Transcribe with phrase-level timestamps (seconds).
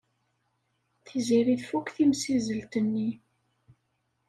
[1.05, 3.09] Tiziri tfuk timsizzelt-nni.